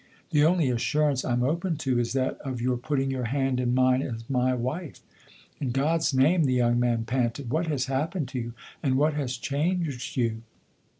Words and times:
The 0.31 0.43
only 0.43 0.71
assurance 0.71 1.23
I'm 1.23 1.43
open 1.43 1.77
to 1.77 1.99
is 1.99 2.13
that 2.13 2.39
of 2.39 2.59
your 2.59 2.75
putting 2.75 3.11
your 3.11 3.25
hand 3.25 3.59
in 3.59 3.75
mine 3.75 4.01
as 4.01 4.27
my 4.27 4.51
wife. 4.55 4.99
In 5.59 5.69
God's 5.69 6.11
name," 6.11 6.45
the 6.45 6.55
young 6.55 6.79
man 6.79 7.05
panted," 7.05 7.51
what 7.51 7.67
has 7.67 7.85
happened 7.85 8.27
to 8.29 8.39
you 8.39 8.53
and 8.81 8.97
what 8.97 9.13
has 9.13 9.37
changed 9.37 10.17
you 10.17 10.41